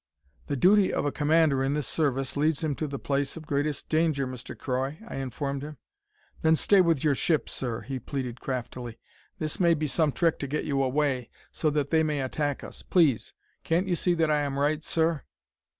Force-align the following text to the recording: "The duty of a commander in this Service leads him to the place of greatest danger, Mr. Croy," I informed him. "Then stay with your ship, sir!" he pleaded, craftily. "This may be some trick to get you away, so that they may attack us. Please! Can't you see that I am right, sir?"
"The 0.47 0.55
duty 0.55 0.91
of 0.91 1.05
a 1.05 1.11
commander 1.11 1.63
in 1.63 1.75
this 1.75 1.85
Service 1.87 2.35
leads 2.35 2.63
him 2.63 2.73
to 2.73 2.87
the 2.87 2.97
place 2.97 3.37
of 3.37 3.45
greatest 3.45 3.87
danger, 3.87 4.25
Mr. 4.25 4.57
Croy," 4.57 4.97
I 5.07 5.17
informed 5.17 5.61
him. 5.61 5.77
"Then 6.41 6.55
stay 6.55 6.81
with 6.81 7.03
your 7.03 7.13
ship, 7.13 7.47
sir!" 7.47 7.81
he 7.81 7.99
pleaded, 7.99 8.41
craftily. 8.41 8.97
"This 9.37 9.59
may 9.59 9.75
be 9.75 9.85
some 9.85 10.11
trick 10.11 10.39
to 10.39 10.47
get 10.47 10.65
you 10.65 10.81
away, 10.81 11.29
so 11.51 11.69
that 11.69 11.91
they 11.91 12.01
may 12.01 12.19
attack 12.19 12.63
us. 12.63 12.81
Please! 12.81 13.35
Can't 13.63 13.87
you 13.87 13.95
see 13.95 14.15
that 14.15 14.31
I 14.31 14.39
am 14.39 14.57
right, 14.57 14.83
sir?" 14.83 15.21